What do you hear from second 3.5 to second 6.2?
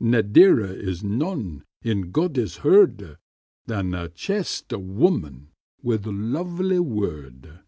Than a chaste womman with